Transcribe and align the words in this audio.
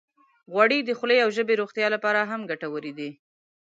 غوړې 0.51 0.79
د 0.83 0.89
خولې 0.97 1.17
او 1.23 1.29
ژبې 1.37 1.53
روغتیا 1.61 1.87
لپاره 1.95 2.21
هم 2.29 2.41
ګټورې 2.51 2.91
دي. 2.99 3.09